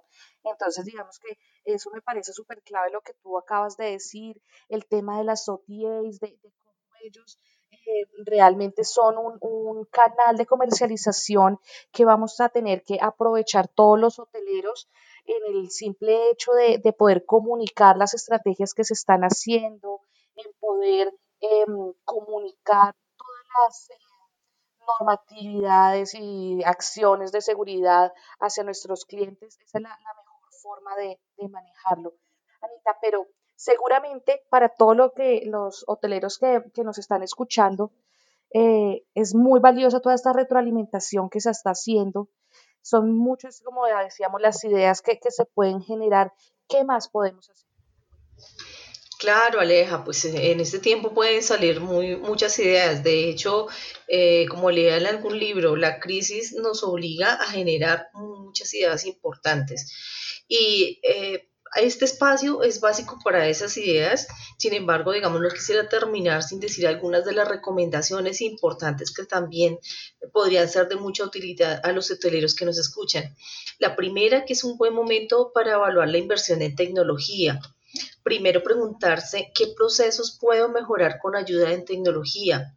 Entonces, 0.44 0.84
digamos 0.84 1.18
que 1.18 1.36
eso 1.64 1.90
me 1.90 2.00
parece 2.00 2.32
súper 2.32 2.62
clave 2.62 2.92
lo 2.92 3.00
que 3.00 3.14
tú 3.14 3.36
acabas 3.36 3.76
de 3.76 3.86
decir, 3.86 4.40
el 4.68 4.86
tema 4.86 5.18
de 5.18 5.24
las 5.24 5.48
OTAs, 5.48 6.20
de, 6.20 6.38
de 6.40 6.52
cómo 6.62 6.94
ellos 7.02 7.40
eh, 7.72 8.06
realmente 8.24 8.84
son 8.84 9.16
un, 9.18 9.84
canal 9.86 10.36
de 10.36 10.46
comercialización 10.46 11.58
que 11.90 12.04
vamos 12.04 12.40
a 12.40 12.48
tener 12.48 12.82
que 12.84 12.98
aprovechar 13.00 13.68
todos 13.68 13.98
los 13.98 14.18
hoteleros 14.18 14.88
en 15.24 15.54
el 15.54 15.70
simple 15.70 16.30
hecho 16.30 16.52
de, 16.52 16.92
poder 16.92 17.24
comunicar 17.24 17.96
las 17.96 18.14
estrategias 18.14 18.74
que 18.74 18.84
se 18.84 18.94
están 18.94 19.22
haciendo, 19.22 20.00
en 20.36 20.52
poder 20.60 21.12
em, 21.40 21.92
comunicar 22.04 22.94
todas 23.16 23.44
las 23.58 23.90
eh, 23.90 23.94
normatividades 24.86 26.14
y 26.14 26.62
acciones 26.64 27.32
de 27.32 27.40
seguridad 27.40 28.12
hacia 28.38 28.64
nuestros 28.64 29.04
clientes. 29.04 29.58
Esa 29.60 29.78
es 29.78 29.82
la, 29.82 29.98
mejor 29.98 30.52
forma 30.62 30.96
de 30.96 31.18
manejarlo. 31.48 32.14
Anita, 32.60 32.96
pero 33.00 33.26
seguramente 33.62 34.42
para 34.50 34.70
todos 34.70 34.96
lo 34.96 35.12
que 35.12 35.42
los 35.46 35.84
hoteleros 35.86 36.38
que, 36.38 36.82
nos 36.82 36.98
están 36.98 37.22
escuchando, 37.22 37.92
eh, 38.52 39.04
es 39.14 39.36
muy 39.36 39.60
valiosa 39.60 40.00
toda 40.00 40.16
esta 40.16 40.32
retroalimentación 40.32 41.30
que 41.30 41.40
se 41.40 41.50
está 41.50 41.70
haciendo. 41.70 42.28
Son 42.82 43.16
muchas, 43.16 43.62
como 43.62 43.86
decíamos, 43.86 44.40
las 44.40 44.64
ideas 44.64 45.00
que, 45.00 45.16
se 45.28 45.44
pueden 45.44 45.80
generar. 45.80 46.32
¿Qué 46.68 46.82
más 46.82 47.08
podemos 47.08 47.48
hacer? 47.50 47.68
Claro, 49.20 49.60
Aleja, 49.60 50.02
pues 50.02 50.24
en 50.24 50.58
este 50.58 50.80
tiempo 50.80 51.14
pueden 51.14 51.40
salir 51.40 51.80
muy, 51.80 52.16
muchas 52.16 52.58
ideas. 52.58 53.04
De 53.04 53.28
hecho, 53.28 53.68
eh, 54.08 54.46
como 54.48 54.72
leía 54.72 54.96
en 54.96 55.06
algún 55.06 55.38
libro, 55.38 55.76
la 55.76 56.00
crisis 56.00 56.52
nos 56.54 56.82
obliga 56.82 57.34
a 57.34 57.44
generar 57.44 58.08
muchas 58.14 58.74
ideas 58.74 59.06
importantes. 59.06 59.92
Y 60.48 60.98
eh, 61.04 61.51
este 61.76 62.04
espacio 62.04 62.62
es 62.62 62.80
básico 62.80 63.18
para 63.24 63.48
esas 63.48 63.76
ideas, 63.78 64.28
sin 64.58 64.74
embargo, 64.74 65.12
digamos, 65.12 65.40
no 65.40 65.48
quisiera 65.48 65.88
terminar 65.88 66.42
sin 66.42 66.60
decir 66.60 66.86
algunas 66.86 67.24
de 67.24 67.32
las 67.32 67.48
recomendaciones 67.48 68.40
importantes 68.42 69.12
que 69.12 69.24
también 69.24 69.78
podrían 70.32 70.68
ser 70.68 70.88
de 70.88 70.96
mucha 70.96 71.24
utilidad 71.24 71.80
a 71.82 71.92
los 71.92 72.10
hoteleros 72.10 72.54
que 72.54 72.66
nos 72.66 72.78
escuchan. 72.78 73.34
La 73.78 73.96
primera, 73.96 74.44
que 74.44 74.52
es 74.52 74.64
un 74.64 74.76
buen 74.76 74.92
momento 74.92 75.50
para 75.54 75.72
evaluar 75.72 76.08
la 76.08 76.18
inversión 76.18 76.60
en 76.60 76.76
tecnología. 76.76 77.58
Primero 78.22 78.62
preguntarse 78.62 79.50
qué 79.54 79.68
procesos 79.76 80.38
puedo 80.38 80.68
mejorar 80.68 81.18
con 81.20 81.36
ayuda 81.36 81.72
en 81.72 81.84
tecnología 81.84 82.76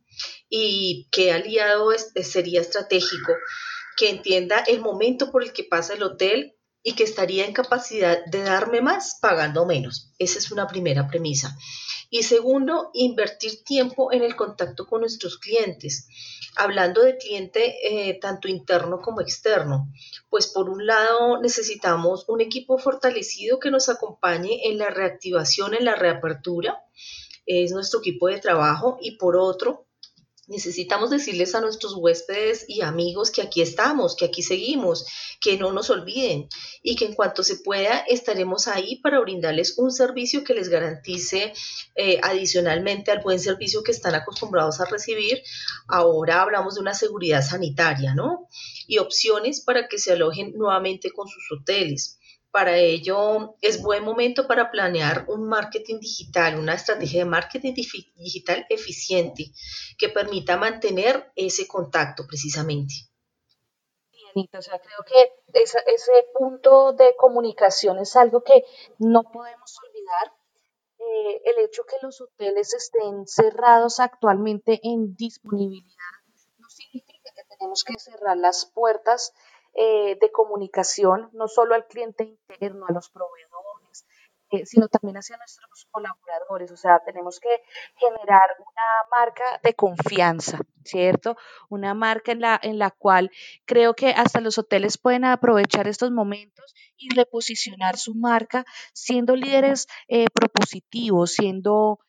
y 0.50 1.08
qué 1.12 1.32
aliado 1.34 1.92
sería 2.24 2.62
estratégico 2.62 3.34
que 3.98 4.10
entienda 4.10 4.60
el 4.68 4.82
momento 4.82 5.32
por 5.32 5.44
el 5.44 5.54
que 5.54 5.64
pasa 5.64 5.94
el 5.94 6.04
hotel 6.04 6.55
y 6.88 6.94
que 6.94 7.04
estaría 7.04 7.48
en 7.48 7.52
capacidad 7.52 8.24
de 8.28 8.44
darme 8.44 8.80
más 8.80 9.18
pagando 9.20 9.66
menos. 9.66 10.12
Esa 10.20 10.38
es 10.38 10.52
una 10.52 10.68
primera 10.68 11.08
premisa. 11.08 11.58
Y 12.12 12.22
segundo, 12.22 12.92
invertir 12.94 13.64
tiempo 13.64 14.14
en 14.14 14.22
el 14.22 14.36
contacto 14.36 14.86
con 14.86 15.02
nuestros 15.02 15.40
clientes. 15.40 16.08
Hablando 16.56 17.02
de 17.02 17.18
cliente 17.18 18.10
eh, 18.10 18.20
tanto 18.22 18.48
interno 18.48 19.02
como 19.02 19.22
externo, 19.22 19.92
pues 20.30 20.46
por 20.46 20.70
un 20.70 20.86
lado 20.86 21.42
necesitamos 21.42 22.26
un 22.28 22.40
equipo 22.40 22.78
fortalecido 22.78 23.60
que 23.60 23.72
nos 23.72 23.90
acompañe 23.90 24.68
en 24.68 24.78
la 24.78 24.92
reactivación, 24.92 25.74
en 25.74 25.86
la 25.86 25.96
reapertura, 25.96 26.84
es 27.48 27.72
nuestro 27.72 28.00
equipo 28.00 28.28
de 28.28 28.40
trabajo, 28.40 29.00
y 29.02 29.18
por 29.18 29.38
otro, 29.38 29.85
Necesitamos 30.48 31.10
decirles 31.10 31.56
a 31.56 31.62
nuestros 31.62 31.96
huéspedes 31.96 32.66
y 32.68 32.82
amigos 32.82 33.32
que 33.32 33.42
aquí 33.42 33.62
estamos, 33.62 34.16
que 34.16 34.26
aquí 34.26 34.44
seguimos, 34.44 35.06
que 35.42 35.58
no 35.58 35.72
nos 35.72 35.90
olviden 35.90 36.48
y 36.84 36.96
que 36.96 37.06
en 37.06 37.16
cuanto 37.16 37.44
se 37.44 37.58
pueda 37.58 38.00
estaremos 38.08 38.68
ahí 38.68 38.98
para 38.98 39.20
brindarles 39.20 39.78
un 39.80 39.92
servicio 39.92 40.44
que 40.44 40.54
les 40.54 40.70
garantice 40.70 41.54
eh, 41.96 42.20
adicionalmente 42.22 43.10
al 43.10 43.24
buen 43.24 43.40
servicio 43.40 43.82
que 43.82 43.92
están 43.92 44.14
acostumbrados 44.14 44.80
a 44.80 44.86
recibir. 44.86 45.42
Ahora 45.88 46.42
hablamos 46.42 46.76
de 46.76 46.82
una 46.82 46.94
seguridad 46.94 47.44
sanitaria, 47.44 48.14
¿no? 48.14 48.48
Y 48.86 49.00
opciones 49.00 49.62
para 49.62 49.88
que 49.88 49.98
se 49.98 50.14
alojen 50.14 50.54
nuevamente 50.56 51.10
con 51.12 51.28
sus 51.28 51.44
hoteles. 51.52 52.20
Para 52.56 52.78
ello 52.78 53.58
es 53.62 53.82
buen 53.82 54.06
momento 54.06 54.48
para 54.48 54.72
planear 54.72 55.26
un 55.28 55.46
marketing 55.46 56.00
digital, 56.00 56.58
una 56.58 56.76
estrategia 56.76 57.20
de 57.20 57.30
marketing 57.30 57.74
digital 57.74 58.66
eficiente 58.70 59.52
que 59.98 60.08
permita 60.08 60.56
mantener 60.56 61.34
ese 61.36 61.68
contacto 61.68 62.24
precisamente. 62.26 62.94
o 64.34 64.62
sea, 64.62 64.80
creo 64.80 65.04
que 65.06 65.34
ese 65.54 66.14
punto 66.34 66.94
de 66.94 67.14
comunicación 67.18 68.00
es 68.00 68.16
algo 68.16 68.42
que 68.42 68.64
no 69.00 69.24
podemos 69.24 69.78
olvidar. 69.86 70.32
Eh, 70.98 71.42
el 71.44 71.66
hecho 71.66 71.84
que 71.84 71.98
los 72.02 72.22
hoteles 72.22 72.74
estén 72.74 73.28
cerrados 73.28 74.00
actualmente 74.00 74.80
en 74.82 75.14
disponibilidad 75.18 76.14
no 76.58 76.70
significa 76.70 77.34
que 77.36 77.44
tenemos 77.58 77.84
que 77.84 78.00
cerrar 78.00 78.38
las 78.38 78.66
puertas 78.66 79.34
eh, 79.76 80.18
de 80.20 80.32
comunicación, 80.32 81.30
no 81.34 81.48
solo 81.48 81.76
al 81.76 81.86
cliente 81.88 82.24
interno, 82.24 82.86
a 82.88 82.94
los 82.94 83.10
proveedores, 83.10 84.06
eh, 84.52 84.66
sino 84.66 84.88
también 84.88 85.18
hacia 85.18 85.38
nuestros 85.38 85.88
colaboradores. 85.92 86.72
O 86.72 86.78
sea, 86.78 87.02
tenemos 87.06 87.40
que 87.40 87.50
generar 87.98 88.56
una 88.60 89.10
marca 89.12 89.60
de 89.64 89.74
confianza, 89.74 90.60
¿cierto? 90.84 91.36
Una 91.70 91.94
marca 91.94 92.32
en 92.32 92.42
la, 92.42 92.60
en 92.62 92.80
la 92.80 92.92
cual 92.92 93.32
creo 93.66 93.96
que 93.96 94.10
hasta 94.12 94.40
los 94.40 94.58
hoteles 94.58 94.98
pueden 94.98 95.26
aprovechar 95.26 95.88
estos 95.88 96.12
momentos 96.12 96.74
y 96.96 97.14
reposicionar 97.14 97.98
su 97.98 98.16
marca 98.16 98.66
siendo 98.94 99.36
líderes 99.36 99.88
eh, 100.08 100.28
propositivos, 100.34 101.34
siendo 101.34 102.00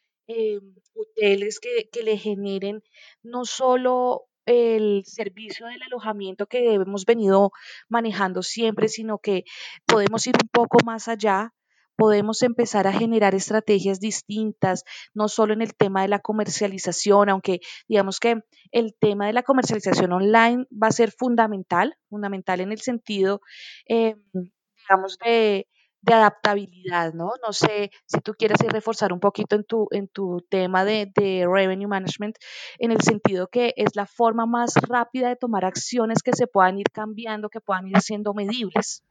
hoteles 0.94 1.60
que, 1.60 1.88
que 1.90 2.02
le 2.02 2.16
generen 2.16 2.82
no 3.22 3.44
solo 3.44 4.28
el 4.46 5.02
servicio 5.04 5.66
del 5.66 5.82
alojamiento 5.82 6.46
que 6.46 6.74
hemos 6.74 7.04
venido 7.04 7.52
manejando 7.88 8.42
siempre, 8.42 8.88
sino 8.88 9.18
que 9.18 9.44
podemos 9.86 10.26
ir 10.26 10.34
un 10.40 10.48
poco 10.48 10.78
más 10.84 11.08
allá, 11.08 11.52
podemos 11.96 12.42
empezar 12.42 12.86
a 12.86 12.92
generar 12.92 13.34
estrategias 13.34 14.00
distintas, 14.00 14.84
no 15.14 15.28
solo 15.28 15.54
en 15.54 15.62
el 15.62 15.74
tema 15.74 16.02
de 16.02 16.08
la 16.08 16.20
comercialización, 16.20 17.28
aunque 17.30 17.60
digamos 17.88 18.20
que 18.20 18.40
el 18.70 18.94
tema 18.98 19.26
de 19.26 19.32
la 19.32 19.42
comercialización 19.42 20.12
online 20.12 20.66
va 20.70 20.88
a 20.88 20.92
ser 20.92 21.10
fundamental, 21.10 21.96
fundamental 22.08 22.60
en 22.60 22.72
el 22.72 22.80
sentido, 22.80 23.40
eh, 23.88 24.16
digamos, 24.88 25.18
de 25.24 25.66
de 26.02 26.14
adaptabilidad, 26.14 27.14
¿no? 27.14 27.32
No 27.44 27.52
sé 27.52 27.90
si 28.06 28.20
tú 28.20 28.34
quieres 28.34 28.58
reforzar 28.60 29.12
un 29.12 29.20
poquito 29.20 29.56
en 29.56 29.64
tu, 29.64 29.88
en 29.90 30.08
tu 30.08 30.44
tema 30.48 30.84
de, 30.84 31.10
de, 31.14 31.46
revenue 31.50 31.88
management, 31.88 32.36
en 32.78 32.92
el 32.92 33.00
sentido 33.00 33.48
que 33.48 33.74
es 33.76 33.96
la 33.96 34.06
forma 34.06 34.46
más 34.46 34.74
rápida 34.88 35.28
de 35.28 35.36
tomar 35.36 35.64
acciones 35.64 36.22
que 36.22 36.32
se 36.32 36.46
puedan 36.46 36.78
ir 36.78 36.90
cambiando, 36.92 37.48
que 37.48 37.60
puedan 37.60 37.88
ir 37.88 38.00
siendo 38.00 38.34
medibles. 38.34 39.02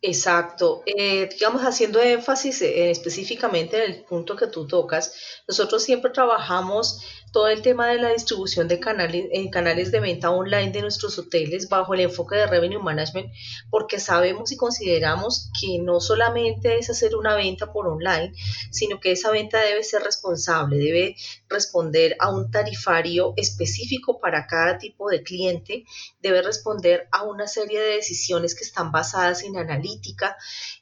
Exacto. 0.00 0.82
Eh, 0.86 1.28
digamos, 1.28 1.62
haciendo 1.62 2.00
énfasis 2.00 2.62
eh, 2.62 2.90
específicamente 2.90 3.84
en 3.84 3.92
el 3.92 4.04
punto 4.04 4.36
que 4.36 4.46
tú 4.46 4.66
tocas, 4.66 5.42
nosotros 5.48 5.82
siempre 5.82 6.12
trabajamos 6.12 7.02
todo 7.32 7.48
el 7.48 7.62
tema 7.62 7.88
de 7.88 7.98
la 7.98 8.10
distribución 8.10 8.68
de 8.68 8.80
canales, 8.80 9.26
en 9.32 9.50
canales 9.50 9.90
de 9.90 10.00
venta 10.00 10.30
online 10.30 10.70
de 10.70 10.82
nuestros 10.82 11.18
hoteles 11.18 11.68
bajo 11.68 11.94
el 11.94 12.00
enfoque 12.00 12.36
de 12.36 12.46
revenue 12.46 12.82
management, 12.82 13.32
porque 13.70 14.00
sabemos 14.00 14.52
y 14.52 14.56
consideramos 14.56 15.50
que 15.60 15.78
no 15.78 16.00
solamente 16.00 16.78
es 16.78 16.90
hacer 16.90 17.16
una 17.16 17.34
venta 17.36 17.72
por 17.72 17.86
online, 17.86 18.32
sino 18.70 19.00
que 19.00 19.12
esa 19.12 19.30
venta 19.30 19.60
debe 19.60 19.82
ser 19.84 20.02
responsable, 20.02 20.78
debe 20.78 21.16
responder 21.48 22.16
a 22.18 22.30
un 22.30 22.50
tarifario 22.50 23.34
específico 23.36 24.20
para 24.20 24.46
cada 24.46 24.78
tipo 24.78 25.08
de 25.10 25.22
cliente, 25.22 25.84
debe 26.20 26.42
responder 26.42 27.08
a 27.12 27.24
una 27.24 27.46
serie 27.46 27.80
de 27.80 27.96
decisiones 27.96 28.54
que 28.54 28.64
están 28.64 28.92
basadas 28.92 29.42
en 29.42 29.56
analítica, 29.56 30.36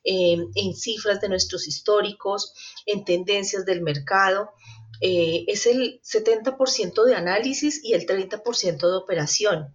en 0.05 0.75
cifras 0.75 1.21
de 1.21 1.29
nuestros 1.29 1.67
históricos, 1.67 2.55
en 2.87 3.05
tendencias 3.05 3.65
del 3.65 3.81
mercado 3.83 4.53
eh, 5.01 5.45
es 5.49 5.67
el 5.67 6.01
70% 6.03 7.05
de 7.05 7.15
análisis 7.15 7.83
y 7.85 7.95
el 7.95 8.07
30% 8.07 8.79
de 8.79 8.97
operación. 8.97 9.75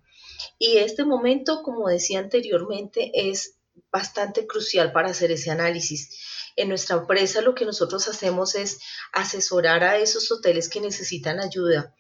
Y 0.58 0.78
este 0.78 1.06
momento, 1.06 1.62
como 1.64 1.88
decía 1.88 2.20
anteriormente, 2.20 3.12
es 3.14 3.58
bastante 3.92 4.48
crucial 4.48 4.92
para 4.92 5.10
hacer 5.10 5.32
ese 5.32 5.52
análisis. 5.52 6.18
En 6.56 6.70
nuestra 6.70 6.98
empresa 6.98 7.42
lo 7.42 7.56
que 7.56 7.66
nosotros 7.66 8.08
hacemos 8.08 8.56
es 8.56 8.80
asesorar 9.14 9.84
a 9.84 9.98
esos 9.98 10.32
hoteles 10.32 10.70
que 10.70 10.82
necesitan 10.82 11.40
ayuda. 11.40 11.96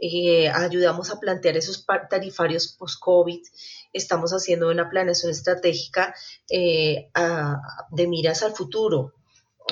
Eh, 0.00 0.48
ayudamos 0.48 1.10
a 1.10 1.20
plantear 1.20 1.56
esos 1.56 1.86
tarifarios 2.10 2.74
post-COVID. 2.78 3.40
Estamos 3.92 4.32
haciendo 4.32 4.70
una 4.70 4.88
planeación 4.88 5.30
estratégica 5.30 6.14
eh, 6.50 7.10
de 7.90 8.08
miras 8.08 8.42
al 8.42 8.54
futuro 8.54 9.14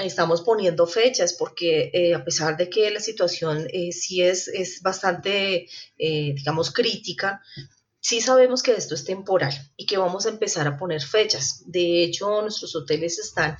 estamos 0.06 0.42
poniendo 0.42 0.86
fechas 0.86 1.32
porque 1.32 1.90
eh, 1.92 2.14
a 2.14 2.24
pesar 2.24 2.56
de 2.56 2.68
que 2.68 2.90
la 2.90 3.00
situación 3.00 3.66
eh, 3.72 3.92
sí 3.92 4.22
es, 4.22 4.48
es 4.48 4.82
bastante, 4.82 5.68
eh, 5.98 6.32
digamos, 6.34 6.72
crítica, 6.72 7.42
sí 8.00 8.20
sabemos 8.20 8.62
que 8.62 8.72
esto 8.72 8.94
es 8.94 9.04
temporal 9.04 9.52
y 9.76 9.86
que 9.86 9.98
vamos 9.98 10.26
a 10.26 10.30
empezar 10.30 10.66
a 10.66 10.76
poner 10.76 11.02
fechas. 11.02 11.62
De 11.66 12.02
hecho, 12.02 12.42
nuestros 12.42 12.74
hoteles 12.74 13.18
están 13.18 13.56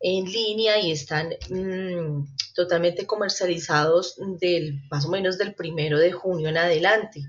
en 0.00 0.24
línea 0.26 0.78
y 0.78 0.92
están 0.92 1.30
mm, 1.50 2.24
totalmente 2.54 3.06
comercializados 3.06 4.16
del 4.40 4.80
más 4.90 5.04
o 5.06 5.10
menos 5.10 5.38
del 5.38 5.54
primero 5.54 5.98
de 5.98 6.12
junio 6.12 6.48
en 6.48 6.58
adelante. 6.58 7.22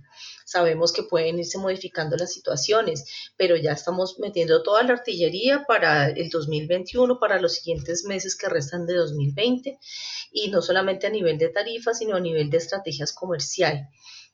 Sabemos 0.50 0.92
que 0.92 1.04
pueden 1.04 1.38
irse 1.38 1.60
modificando 1.60 2.18
las 2.18 2.34
situaciones, 2.34 3.06
pero 3.38 3.56
ya 3.56 3.74
estamos 3.74 4.18
metiendo 4.18 4.64
toda 4.64 4.82
la 4.82 4.94
artillería 4.94 5.64
para 5.68 6.10
el 6.10 6.32
2021, 6.32 7.20
para 7.20 7.40
los 7.40 7.54
siguientes 7.54 8.04
meses 8.04 8.36
que 8.36 8.50
restan 8.50 8.88
de 8.88 8.96
2020, 8.96 9.78
y 10.32 10.50
no 10.50 10.64
solamente 10.64 11.06
a 11.06 11.12
nivel 11.12 11.38
de 11.38 11.50
tarifas, 11.50 12.00
sino 12.00 12.16
a 12.16 12.20
nivel 12.20 12.50
de 12.50 12.58
estrategias 12.58 13.14
comercial. 13.14 13.90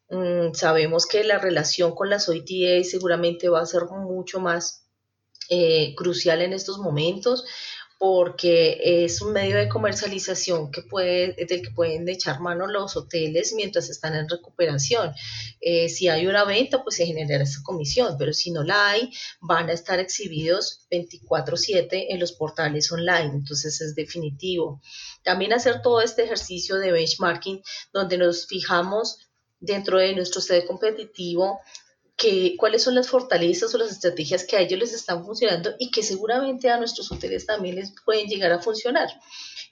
Mm, 0.09 0.53
sabemos 0.53 1.05
que 1.05 1.25
la 1.25 1.37
relación 1.37 1.93
con 1.93 2.09
las 2.09 2.29
OITA 2.29 2.81
seguramente 2.85 3.49
va 3.49 3.59
a 3.59 3.65
ser 3.65 3.83
mucho 3.83 4.39
más 4.39 4.85
eh, 5.49 5.95
crucial 5.95 6.41
en 6.41 6.53
estos 6.53 6.77
momentos 6.77 7.43
porque 7.97 9.05
es 9.05 9.21
un 9.21 9.31
medio 9.31 9.57
de 9.57 9.69
comercialización 9.69 10.69
que 10.69 10.81
puede, 10.81 11.33
del 11.33 11.61
que 11.61 11.71
pueden 11.73 12.07
echar 12.09 12.41
mano 12.41 12.67
los 12.67 12.97
hoteles 12.97 13.53
mientras 13.55 13.89
están 13.89 14.15
en 14.15 14.27
recuperación. 14.27 15.13
Eh, 15.61 15.87
si 15.87 16.09
hay 16.09 16.27
una 16.27 16.43
venta, 16.43 16.83
pues 16.83 16.97
se 16.97 17.05
genera 17.05 17.43
esa 17.43 17.61
comisión, 17.63 18.17
pero 18.17 18.33
si 18.33 18.51
no 18.51 18.63
la 18.63 18.89
hay, 18.89 19.11
van 19.39 19.69
a 19.69 19.73
estar 19.73 19.99
exhibidos 19.99 20.85
24/7 20.91 22.07
en 22.09 22.19
los 22.19 22.33
portales 22.33 22.91
online, 22.91 23.31
entonces 23.33 23.79
es 23.81 23.95
definitivo. 23.95 24.81
También 25.23 25.53
hacer 25.53 25.81
todo 25.81 26.01
este 26.01 26.23
ejercicio 26.23 26.75
de 26.77 26.91
benchmarking 26.91 27.61
donde 27.93 28.17
nos 28.17 28.45
fijamos 28.45 29.19
dentro 29.59 29.99
de 29.99 30.13
nuestro 30.13 30.41
sede 30.41 30.65
competitivo 30.65 31.61
que, 32.17 32.55
cuáles 32.57 32.83
son 32.83 32.95
las 32.95 33.09
fortalezas 33.09 33.73
o 33.73 33.77
las 33.77 33.91
estrategias 33.91 34.45
que 34.45 34.55
a 34.55 34.61
ellos 34.61 34.79
les 34.79 34.93
están 34.93 35.25
funcionando 35.25 35.75
y 35.79 35.91
que 35.91 36.03
seguramente 36.03 36.69
a 36.69 36.77
nuestros 36.77 37.11
hoteles 37.11 37.45
también 37.45 37.75
les 37.75 37.93
pueden 38.05 38.27
llegar 38.27 38.51
a 38.51 38.61
funcionar. 38.61 39.09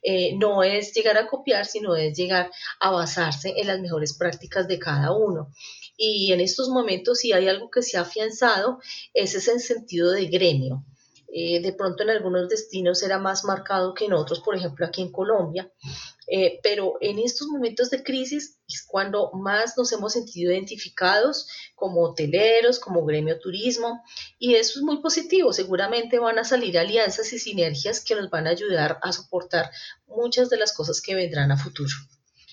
Eh, 0.02 0.36
no 0.38 0.64
es 0.64 0.94
llegar 0.94 1.18
a 1.18 1.28
copiar, 1.28 1.66
sino 1.66 1.96
es 1.96 2.18
llegar 2.18 2.52
a 2.80 2.92
basarse 2.92 3.54
en 3.56 3.68
las 3.68 3.80
mejores 3.80 4.18
prácticas 4.18 4.68
de 4.68 4.78
cada 4.78 5.12
uno. 5.16 5.50
Y 5.96 6.34
en 6.34 6.42
estos 6.42 6.70
momentos, 6.70 7.20
si 7.20 7.32
hay 7.32 7.48
algo 7.48 7.70
que 7.70 7.82
se 7.82 7.98
ha 7.98 8.02
afianzado, 8.02 8.80
es 9.14 9.36
ese 9.36 9.60
sentido 9.60 10.12
de 10.12 10.26
gremio. 10.26 10.84
Eh, 11.36 11.62
de 11.62 11.74
pronto 11.74 12.04
en 12.04 12.12
algunos 12.12 12.48
destinos 12.48 13.02
era 13.02 13.18
más 13.18 13.44
marcado 13.44 13.96
que 13.96 14.06
en 14.06 14.13
otros, 14.13 14.40
por 14.42 14.56
ejemplo 14.56 14.86
aquí 14.86 15.02
en 15.02 15.12
Colombia, 15.12 15.74
eh, 16.28 16.60
pero 16.62 16.94
en 17.02 17.18
estos 17.18 17.48
momentos 17.48 17.90
de 17.90 18.04
crisis 18.04 18.60
es 18.68 18.86
cuando 18.88 19.32
más 19.34 19.75
nos 19.75 19.92
hemos 19.94 20.13
sentido 20.13 20.52
identificados 20.52 21.48
como 21.74 22.02
hoteleros, 22.02 22.78
como 22.78 23.04
gremio 23.04 23.40
turismo, 23.40 24.04
y 24.38 24.54
eso 24.54 24.78
es 24.78 24.84
muy 24.84 25.02
positivo. 25.02 25.54
Seguramente 25.54 26.20
van 26.20 26.38
a 26.38 26.44
salir 26.44 26.78
alianzas 26.78 27.34
y 27.34 27.40
sinergias 27.40 28.06
que 28.06 28.13
nos 28.13 28.30
van 28.30 28.46
a 28.46 28.52
ayudar 28.52 29.00
a 29.02 29.12
soportar 29.12 29.72
muchas 30.06 30.52
de 30.52 30.58
las 30.58 30.72
cosas 30.72 31.02
que 31.02 31.16
vendrán 31.16 31.52
a 31.52 31.58
futuro. 31.58 31.94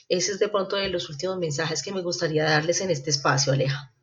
Ese 0.09 0.33
es 0.33 0.39
de 0.39 0.49
pronto 0.49 0.77
de 0.77 0.89
los 0.89 1.11
últimos 1.11 1.37
mensajes 1.37 1.83
que 1.83 1.93
me 1.93 2.01
gustaría 2.01 2.45
darles 2.45 2.81
en 2.81 2.89
este 2.89 3.11
espacio, 3.11 3.53
Aleja. 3.53 3.95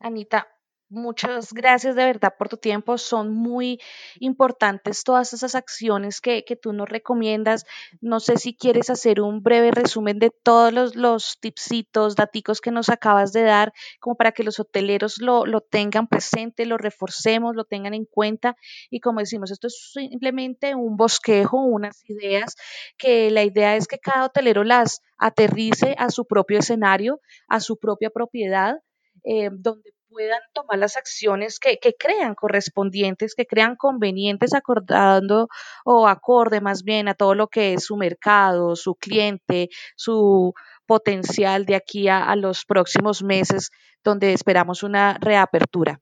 Anita, 0.00 0.55
Muchas 0.88 1.52
gracias 1.52 1.96
de 1.96 2.04
verdad 2.04 2.34
por 2.38 2.48
tu 2.48 2.58
tiempo. 2.58 2.96
Son 2.96 3.34
muy 3.34 3.80
importantes 4.20 5.02
todas 5.02 5.32
esas 5.32 5.56
acciones 5.56 6.20
que, 6.20 6.44
que, 6.44 6.54
tú 6.54 6.72
nos 6.72 6.88
recomiendas. 6.88 7.66
No 8.00 8.20
sé 8.20 8.36
si 8.36 8.54
quieres 8.54 8.88
hacer 8.88 9.20
un 9.20 9.42
breve 9.42 9.72
resumen 9.72 10.20
de 10.20 10.30
todos 10.30 10.72
los, 10.72 10.94
los 10.94 11.38
tipsitos, 11.40 12.14
daticos 12.14 12.60
que 12.60 12.70
nos 12.70 12.88
acabas 12.88 13.32
de 13.32 13.42
dar, 13.42 13.72
como 13.98 14.14
para 14.14 14.30
que 14.30 14.44
los 14.44 14.60
hoteleros 14.60 15.18
lo, 15.18 15.44
lo 15.44 15.60
tengan 15.60 16.06
presente, 16.06 16.66
lo 16.66 16.78
reforcemos, 16.78 17.56
lo 17.56 17.64
tengan 17.64 17.92
en 17.92 18.04
cuenta. 18.04 18.56
Y 18.88 19.00
como 19.00 19.18
decimos, 19.18 19.50
esto 19.50 19.66
es 19.66 19.90
simplemente 19.92 20.76
un 20.76 20.96
bosquejo, 20.96 21.64
unas 21.64 22.08
ideas, 22.08 22.54
que 22.96 23.32
la 23.32 23.42
idea 23.42 23.74
es 23.74 23.88
que 23.88 23.98
cada 23.98 24.26
hotelero 24.26 24.62
las 24.62 25.02
aterrice 25.18 25.96
a 25.98 26.10
su 26.10 26.26
propio 26.26 26.60
escenario, 26.60 27.20
a 27.48 27.58
su 27.58 27.76
propia 27.76 28.10
propiedad, 28.10 28.76
eh, 29.24 29.48
donde 29.50 29.95
puedan 30.16 30.40
tomar 30.54 30.78
las 30.78 30.96
acciones 30.96 31.60
que, 31.60 31.78
crean 31.98 32.34
correspondientes, 32.34 33.34
que 33.34 33.46
crean 33.46 33.76
convenientes, 33.76 34.54
acordando 34.54 35.48
o 35.84 36.08
acorde 36.08 36.62
más 36.62 36.84
bien 36.84 37.06
a 37.08 37.14
todo 37.14 37.34
lo 37.34 37.48
que 37.48 37.74
es 37.74 37.84
su 37.84 37.98
mercado, 37.98 38.76
su 38.76 38.94
cliente, 38.94 39.68
su 39.94 40.54
potencial 40.86 41.66
de 41.66 41.74
aquí 41.74 42.08
a, 42.08 42.34
los 42.34 42.64
próximos 42.64 43.22
meses, 43.22 43.70
donde 44.02 44.32
esperamos 44.32 44.82
una 44.82 45.18
reapertura. 45.20 46.00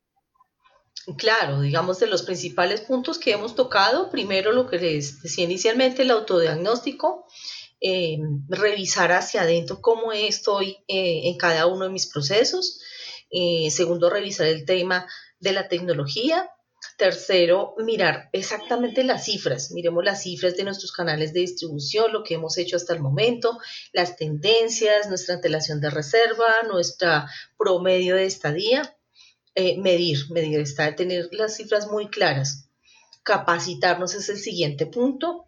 Claro, 1.18 1.61
digamos 1.61 1.99
de 1.99 2.06
los 2.06 2.23
principales 2.23 2.83
puntos 2.83 3.18
que 3.18 3.33
hemos 3.33 3.56
tocado, 3.56 4.11
primero 4.11 4.52
lo 4.52 4.68
que 4.68 4.78
les 4.78 5.23
decía 5.23 5.44
inicialmente, 5.44 6.02
el 6.02 6.12
autodiagnóstico, 6.12 7.26
eh, 7.80 8.18
revisar 8.49 9.11
hacia 9.11 9.42
adentro 9.42 9.80
cómo 9.80 10.12
estoy 10.12 10.78
eh, 10.87 11.23
en 11.25 11.37
cada 11.37 11.66
uno 11.66 11.87
de 11.87 11.90
mis 11.90 12.06
procesos, 12.06 12.80
eh, 13.31 13.71
segundo, 13.71 14.11
revisar 14.11 14.47
el 14.47 14.64
tema 14.64 15.07
de 15.40 15.52
la 15.52 15.69
tecnología. 15.69 16.50
Tercero, 16.99 17.75
mirar 17.78 18.28
exactamente 18.33 19.04
las 19.04 19.25
cifras. 19.25 19.73
Miremos 19.73 20.04
las 20.04 20.23
cifras 20.23 20.57
de 20.57 20.64
nuestros 20.64 20.93
canales 20.93 21.33
de 21.33 21.40
distribución, 21.40 22.12
lo 22.12 22.23
que 22.23 22.35
hemos 22.35 22.59
hecho 22.59 22.76
hasta 22.76 22.93
el 22.93 23.00
momento, 23.00 23.59
las 23.93 24.16
tendencias, 24.16 25.09
nuestra 25.09 25.35
antelación 25.35 25.81
de 25.81 25.90
reserva, 25.90 26.47
nuestra 26.69 27.28
promedio 27.57 28.16
de 28.16 28.26
estadía. 28.26 28.97
Eh, 29.57 29.78
medir, 29.78 30.31
medir, 30.31 30.61
está, 30.61 30.95
tener 30.97 31.28
las 31.33 31.57
cifras 31.57 31.88
muy 31.88 32.09
claras. 32.09 32.69
Capacitarnos 33.23 34.14
es 34.14 34.28
el 34.28 34.38
siguiente 34.38 34.87
punto, 34.87 35.47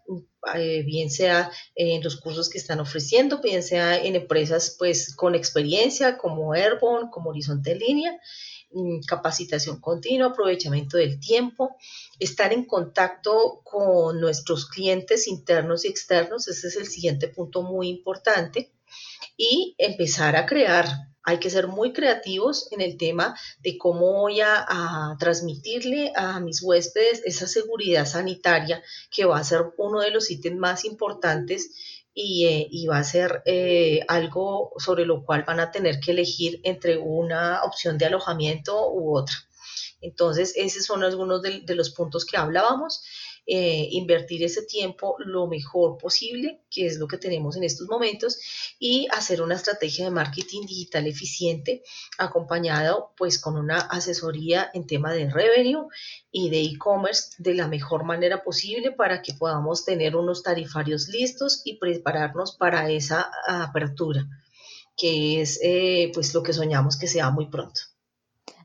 eh, 0.55 0.83
bien 0.85 1.11
sea 1.11 1.50
en 1.75 2.03
los 2.03 2.17
cursos 2.17 2.49
que 2.49 2.59
están 2.59 2.81
ofreciendo, 2.81 3.41
bien 3.41 3.62
sea 3.62 3.97
en 3.99 4.17
empresas 4.17 4.76
pues 4.79 5.15
con 5.15 5.35
experiencia 5.35 6.17
como 6.19 6.55
Airborne, 6.55 7.11
como 7.11 7.31
Horizonte 7.31 7.75
Línea, 7.75 8.19
mm, 8.71 9.00
capacitación 9.07 9.81
continua, 9.81 10.29
aprovechamiento 10.29 10.97
del 10.97 11.19
tiempo, 11.19 11.76
estar 12.19 12.52
en 12.52 12.65
contacto 12.65 13.61
con 13.65 14.21
nuestros 14.21 14.67
clientes 14.67 15.26
internos 15.26 15.85
y 15.85 15.89
externos, 15.89 16.49
ese 16.49 16.69
es 16.69 16.76
el 16.76 16.87
siguiente 16.87 17.28
punto 17.28 17.63
muy 17.63 17.89
importante, 17.89 18.73
y 19.37 19.75
empezar 19.78 20.37
a 20.37 20.47
crear 20.47 20.87
hay 21.26 21.41
que 21.41 21.50
ser 21.50 21.67
muy 21.67 21.93
creativos 21.93 22.69
en 22.71 22.80
el 22.80 22.97
tema 22.97 23.36
de 23.58 23.76
cómo 23.76 24.12
voy 24.12 24.41
a, 24.41 25.17
transmitirle 25.19 26.12
a 26.15 26.39
mis 26.39 26.62
huéspedes 26.62 27.21
esa 27.25 27.49
seguridad 27.49 28.06
sanitaria 28.06 28.82
que 29.10 29.25
va 29.25 29.39
a 29.39 29.45
ser 29.45 29.73
uno 29.76 30.00
de 30.00 30.12
los 30.12 30.30
ítems 30.30 30.56
más 30.56 30.84
importantes 30.84 31.71
y, 32.15 32.47
eh, 32.47 32.89
va 32.89 32.99
a 32.99 33.04
ser 33.04 33.43
eh, 33.45 34.00
algo 34.06 34.73
sobre 34.78 35.04
lo 35.04 35.25
cual 35.25 35.43
van 35.43 35.58
a 35.58 35.73
tener 35.73 35.99
que 35.99 36.12
elegir 36.12 36.60
entre 36.62 36.97
una 36.97 37.65
opción 37.65 37.99
de 37.99 38.06
alojamiento 38.06 38.93
u 38.93 39.19
otra. 39.19 39.34
Entonces, 40.00 40.52
esos 40.56 40.84
son 40.84 41.02
algunos 41.02 41.43
de 41.43 41.75
los 41.75 41.91
puntos 41.91 42.25
que 42.25 42.36
hablábamos. 42.36 43.02
Eh, 43.49 43.91
invertir 43.93 44.43
ese 44.43 44.63
tiempo 44.63 45.15
lo 45.21 45.47
mejor 45.47 45.99
posible, 45.99 46.63
que 46.69 46.87
es 46.87 46.99
lo 46.99 47.06
que 47.06 47.17
tenemos 47.17 47.56
en 47.56 47.63
estos 47.63 47.87
momentos, 47.87 48.41
y 48.80 49.06
hacer 49.13 49.41
una 49.41 49.54
estrategia 49.54 50.06
de 50.06 50.11
marketing 50.11 50.63
digital 50.63 51.06
eficiente 51.06 51.85
acompañado 52.19 53.13
pues 53.17 53.39
con 53.39 53.56
una 53.56 53.78
asesoría 53.78 54.69
en 54.75 54.89
tema 54.89 55.13
de 55.13 55.30
revenue 55.30 55.87
y 56.32 56.50
de 56.50 56.61
e-commerce 56.63 57.37
de 57.39 57.54
la 57.54 57.69
mejor 57.69 58.02
manera 58.02 58.43
posible 58.43 58.91
para 58.91 59.23
que 59.23 59.35
podamos 59.35 59.85
tener 59.85 60.17
unos 60.17 60.43
tarifarios 60.43 61.06
listos 61.06 61.63
y 61.65 61.78
prepararnos 61.78 62.56
para 62.56 62.91
esa 62.91 63.30
apertura, 63.47 64.26
que 64.97 65.41
es 65.41 65.61
eh, 65.63 66.11
pues 66.13 66.35
lo 66.35 66.43
que 66.43 66.52
soñamos 66.52 66.99
que 66.99 67.06
sea 67.06 67.30
muy 67.30 67.47
pronto. 67.47 67.80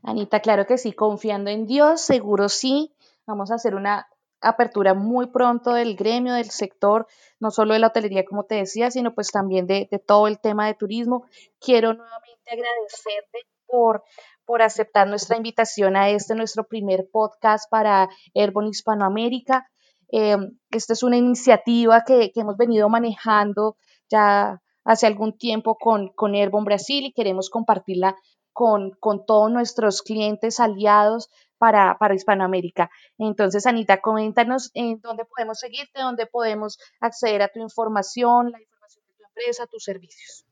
Anita, 0.02 0.40
claro 0.40 0.66
que 0.66 0.76
sí, 0.76 0.92
confiando 0.92 1.50
en 1.50 1.66
Dios, 1.66 2.00
seguro 2.00 2.48
sí. 2.48 2.92
Vamos 3.24 3.52
a 3.52 3.54
hacer 3.54 3.76
una 3.76 4.08
apertura 4.42 4.94
muy 4.94 5.26
pronto 5.26 5.72
del 5.72 5.96
gremio, 5.96 6.34
del 6.34 6.50
sector, 6.50 7.06
no 7.40 7.50
solo 7.50 7.74
de 7.74 7.80
la 7.80 7.88
hotelería, 7.88 8.24
como 8.24 8.44
te 8.44 8.56
decía, 8.56 8.90
sino 8.90 9.14
pues 9.14 9.30
también 9.30 9.66
de, 9.66 9.88
todo 10.06 10.26
el 10.26 10.40
tema 10.40 10.66
de 10.66 10.74
turismo. 10.74 11.24
Quiero 11.60 11.94
nuevamente 11.94 12.50
agradecerte 12.50 13.46
por, 13.66 14.04
por 14.44 14.62
aceptar 14.62 15.08
nuestra 15.08 15.36
invitación 15.36 15.96
a 15.96 16.10
este, 16.10 16.34
nuestro 16.34 16.64
primer 16.64 17.08
podcast 17.10 17.70
para 17.70 18.08
Airborne 18.34 18.70
Hispanoamérica. 18.70 19.66
Eh, 20.10 20.36
esta 20.70 20.92
es 20.92 21.02
una 21.02 21.16
iniciativa 21.16 22.02
que, 22.04 22.32
hemos 22.34 22.56
venido 22.56 22.88
manejando 22.88 23.76
ya 24.10 24.60
hace 24.84 25.06
algún 25.06 25.38
tiempo 25.38 25.76
con, 25.78 26.08
con 26.08 26.34
Airborne 26.34 26.66
Brasil 26.66 27.06
y 27.06 27.12
queremos 27.12 27.48
compartirla 27.48 28.16
con, 28.52 28.90
con 29.00 29.24
todos 29.24 29.50
nuestros 29.50 30.02
clientes 30.02 30.60
aliados 30.60 31.30
para, 31.62 31.96
para 31.96 32.16
Hispanoamérica. 32.16 32.90
Entonces, 33.18 33.66
Anita, 33.66 34.00
coméntanos 34.00 34.72
en 34.74 35.00
dónde 35.00 35.24
podemos 35.24 35.60
seguirte, 35.60 36.00
dónde 36.00 36.26
podemos 36.26 36.76
acceder 37.00 37.40
a 37.40 37.46
tu 37.46 37.60
información, 37.60 38.50
la 38.50 38.60
información 38.60 39.04
de 39.06 39.14
tu 39.14 39.22
empresa, 39.28 39.66
tus 39.68 39.84
servicios. 39.84 40.44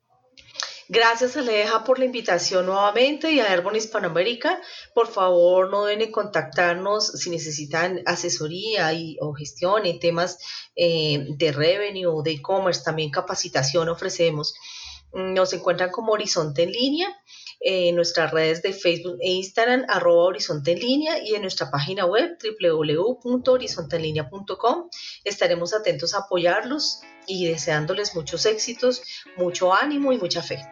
Gracias 0.88 1.36
Aleja 1.36 1.82
por 1.82 1.98
la 1.98 2.04
invitación 2.04 2.66
nuevamente 2.66 3.32
y 3.32 3.40
a 3.40 3.50
Airborne 3.50 3.78
Hispanoamérica. 3.78 4.60
Por 4.94 5.08
favor, 5.08 5.68
no 5.68 5.84
deben 5.84 6.12
contactarnos 6.12 7.08
si 7.08 7.30
necesitan 7.30 8.02
asesoría 8.06 8.92
y, 8.92 9.16
o 9.20 9.32
gestión 9.32 9.86
en 9.86 9.98
temas 9.98 10.38
eh, 10.76 11.26
de 11.36 11.50
revenue, 11.50 12.22
de 12.22 12.30
e-commerce, 12.30 12.84
también 12.84 13.10
capacitación 13.10 13.88
ofrecemos. 13.88 14.54
Nos 15.12 15.52
encuentran 15.54 15.90
como 15.90 16.12
Horizonte 16.12 16.62
en 16.62 16.70
línea 16.70 17.08
en 17.60 17.94
nuestras 17.94 18.30
redes 18.30 18.62
de 18.62 18.72
Facebook 18.72 19.18
e 19.20 19.32
Instagram, 19.32 19.84
arroba 19.88 20.24
Horizonte 20.24 20.72
en 20.72 20.80
línea 20.80 21.22
y 21.22 21.34
en 21.34 21.42
nuestra 21.42 21.70
página 21.70 22.06
web 22.06 22.38
www.horizontenlinea.com. 22.60 24.88
Estaremos 25.24 25.74
atentos 25.74 26.14
a 26.14 26.20
apoyarlos 26.20 27.02
y 27.26 27.46
deseándoles 27.46 28.14
muchos 28.14 28.46
éxitos, 28.46 29.02
mucho 29.36 29.74
ánimo 29.74 30.12
y 30.12 30.18
mucha 30.18 30.42
fe. 30.42 30.64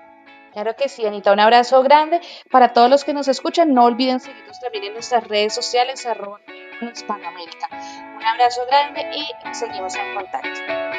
Claro 0.53 0.74
que 0.77 0.88
sí, 0.88 1.05
Anita. 1.07 1.33
Un 1.33 1.40
abrazo 1.40 1.83
grande 1.83 2.20
para 2.51 2.72
todos 2.72 2.88
los 2.90 3.05
que 3.05 3.12
nos 3.12 3.29
escuchan. 3.29 3.74
No 3.74 3.85
olviden 3.85 4.18
seguirnos 4.18 4.59
también 4.61 4.85
en 4.85 4.94
nuestras 4.94 5.29
redes 5.29 5.55
sociales, 5.55 6.07
arroba 6.07 6.40
Hispanoamérica. 6.81 7.68
Un 8.16 8.24
abrazo 8.24 8.62
grande 8.66 9.05
y 9.14 9.27
seguimos 9.55 9.94
en 9.94 10.14
contacto. 10.14 10.97